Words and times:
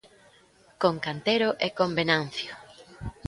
Con 0.81 0.95
Cantero 1.05 1.49
e 1.65 1.67
con 1.77 1.89
Venancio. 1.99 2.53